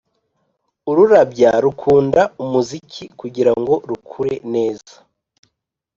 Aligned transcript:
ururabya 0.89 1.51
rukunda 1.65 2.21
umuziki 2.43 3.03
kugirango 3.19 3.73
rukure 3.89 4.35
neza 4.53 4.95